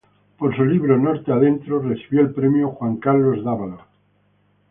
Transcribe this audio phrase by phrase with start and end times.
[0.39, 3.83] Por su libro "Norte adentro" recibió el premio Juan Carlos Dávalos.